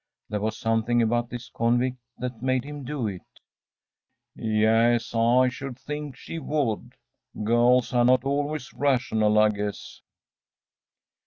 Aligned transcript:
There 0.29 0.41
was 0.41 0.57
something 0.57 0.99
about 0.99 1.29
this 1.29 1.49
convict 1.55 1.97
that 2.17 2.41
made 2.41 2.63
him 2.63 2.83
do 2.83 3.05
it. 3.05 3.21
“Yes; 4.35 5.13
I 5.13 5.47
should 5.49 5.77
think 5.77 6.15
she 6.15 6.39
would. 6.39 6.95
Girls 7.43 7.93
are 7.93 8.05
not 8.05 8.23
always 8.23 8.73
rational, 8.73 9.37
I 9.37 9.49
guess. 9.49 10.01